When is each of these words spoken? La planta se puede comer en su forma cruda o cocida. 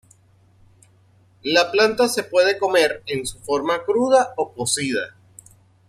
La 1.43 1.69
planta 1.71 2.07
se 2.07 2.23
puede 2.23 2.57
comer 2.57 3.03
en 3.05 3.27
su 3.27 3.37
forma 3.37 3.83
cruda 3.83 4.33
o 4.35 4.51
cocida. 4.51 5.15